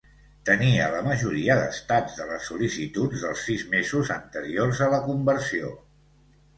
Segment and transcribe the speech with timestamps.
[0.49, 5.75] Tenia la majoria d"estats de les sol·licituds dels sis mesos anteriors a la conversió.